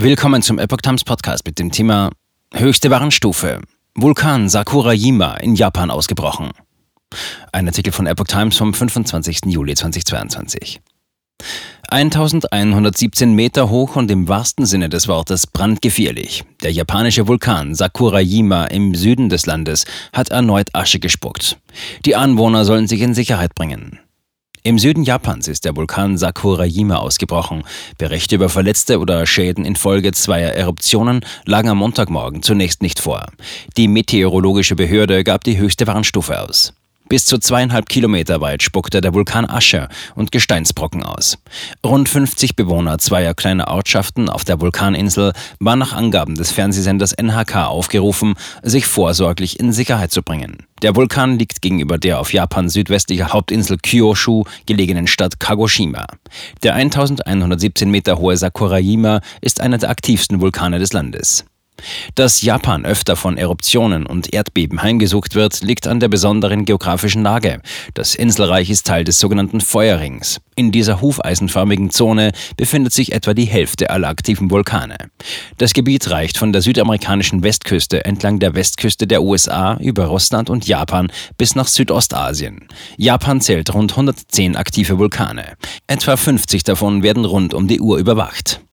Willkommen 0.00 0.42
zum 0.42 0.60
Epoch 0.60 0.76
Times 0.76 1.02
Podcast 1.02 1.44
mit 1.44 1.58
dem 1.58 1.72
Thema 1.72 2.10
Höchste 2.54 2.88
Warnstufe. 2.88 3.60
Vulkan 3.96 4.48
Sakurajima 4.48 5.38
in 5.38 5.56
Japan 5.56 5.90
ausgebrochen. 5.90 6.52
Ein 7.50 7.66
Artikel 7.66 7.92
von 7.92 8.06
Epoch 8.06 8.28
Times 8.28 8.56
vom 8.56 8.72
25. 8.72 9.46
Juli 9.46 9.74
2022. 9.74 10.80
1117 11.88 13.32
Meter 13.32 13.70
hoch 13.70 13.96
und 13.96 14.08
im 14.12 14.28
wahrsten 14.28 14.66
Sinne 14.66 14.88
des 14.88 15.08
Wortes 15.08 15.48
brandgefährlich. 15.48 16.44
Der 16.62 16.70
japanische 16.70 17.26
Vulkan 17.26 17.74
Sakurajima 17.74 18.66
im 18.66 18.94
Süden 18.94 19.28
des 19.28 19.46
Landes 19.46 19.84
hat 20.12 20.28
erneut 20.28 20.68
Asche 20.76 21.00
gespuckt. 21.00 21.58
Die 22.04 22.14
Anwohner 22.14 22.64
sollen 22.64 22.86
sich 22.86 23.00
in 23.00 23.14
Sicherheit 23.14 23.56
bringen. 23.56 23.98
Im 24.62 24.78
Süden 24.78 25.04
Japans 25.04 25.48
ist 25.48 25.64
der 25.64 25.76
Vulkan 25.76 26.18
Sakurajima 26.18 26.96
ausgebrochen. 26.96 27.64
Berichte 27.96 28.34
über 28.34 28.48
Verletzte 28.48 28.98
oder 28.98 29.24
Schäden 29.26 29.64
infolge 29.64 30.12
zweier 30.12 30.52
Eruptionen 30.52 31.24
lagen 31.44 31.68
am 31.68 31.78
Montagmorgen 31.78 32.42
zunächst 32.42 32.82
nicht 32.82 32.98
vor. 32.98 33.26
Die 33.76 33.88
meteorologische 33.88 34.76
Behörde 34.76 35.24
gab 35.24 35.44
die 35.44 35.58
höchste 35.58 35.86
Warnstufe 35.86 36.40
aus. 36.40 36.74
Bis 37.08 37.24
zu 37.24 37.38
zweieinhalb 37.38 37.88
Kilometer 37.88 38.42
weit 38.42 38.62
spuckte 38.62 39.00
der 39.00 39.14
Vulkan 39.14 39.48
Asche 39.48 39.88
und 40.14 40.30
Gesteinsbrocken 40.30 41.02
aus. 41.02 41.38
Rund 41.84 42.08
50 42.08 42.54
Bewohner 42.54 42.98
zweier 42.98 43.32
kleiner 43.32 43.68
Ortschaften 43.68 44.28
auf 44.28 44.44
der 44.44 44.60
Vulkaninsel 44.60 45.32
waren 45.58 45.78
nach 45.78 45.94
Angaben 45.94 46.34
des 46.34 46.50
Fernsehsenders 46.52 47.14
NHK 47.14 47.68
aufgerufen, 47.68 48.34
sich 48.62 48.86
vorsorglich 48.86 49.58
in 49.58 49.72
Sicherheit 49.72 50.12
zu 50.12 50.22
bringen. 50.22 50.66
Der 50.82 50.96
Vulkan 50.96 51.38
liegt 51.38 51.62
gegenüber 51.62 51.96
der 51.96 52.20
auf 52.20 52.32
Japan 52.32 52.68
südwestlicher 52.68 53.32
Hauptinsel 53.32 53.78
Kyushu 53.78 54.44
gelegenen 54.66 55.06
Stadt 55.06 55.40
Kagoshima. 55.40 56.06
Der 56.62 56.74
1117 56.74 57.90
Meter 57.90 58.18
hohe 58.18 58.36
Sakurajima 58.36 59.22
ist 59.40 59.62
einer 59.62 59.78
der 59.78 59.88
aktivsten 59.88 60.42
Vulkane 60.42 60.78
des 60.78 60.92
Landes. 60.92 61.46
Dass 62.14 62.42
Japan 62.42 62.84
öfter 62.84 63.16
von 63.16 63.36
Eruptionen 63.36 64.06
und 64.06 64.32
Erdbeben 64.32 64.82
heimgesucht 64.82 65.34
wird, 65.34 65.62
liegt 65.62 65.86
an 65.86 66.00
der 66.00 66.08
besonderen 66.08 66.64
geografischen 66.64 67.22
Lage. 67.22 67.60
Das 67.94 68.14
Inselreich 68.14 68.70
ist 68.70 68.86
Teil 68.86 69.04
des 69.04 69.20
sogenannten 69.20 69.60
Feuerrings. 69.60 70.40
In 70.56 70.72
dieser 70.72 71.00
hufeisenförmigen 71.00 71.90
Zone 71.90 72.32
befindet 72.56 72.92
sich 72.92 73.12
etwa 73.12 73.32
die 73.32 73.44
Hälfte 73.44 73.90
aller 73.90 74.08
aktiven 74.08 74.50
Vulkane. 74.50 74.96
Das 75.56 75.72
Gebiet 75.72 76.10
reicht 76.10 76.36
von 76.36 76.52
der 76.52 76.62
südamerikanischen 76.62 77.44
Westküste 77.44 78.04
entlang 78.04 78.40
der 78.40 78.54
Westküste 78.54 79.06
der 79.06 79.22
USA 79.22 79.76
über 79.80 80.06
Russland 80.06 80.50
und 80.50 80.66
Japan 80.66 81.12
bis 81.36 81.54
nach 81.54 81.68
Südostasien. 81.68 82.66
Japan 82.96 83.40
zählt 83.40 83.72
rund 83.72 83.92
110 83.92 84.56
aktive 84.56 84.98
Vulkane. 84.98 85.56
Etwa 85.86 86.16
50 86.16 86.64
davon 86.64 87.02
werden 87.02 87.24
rund 87.24 87.54
um 87.54 87.68
die 87.68 87.80
Uhr 87.80 87.98
überwacht. 87.98 88.60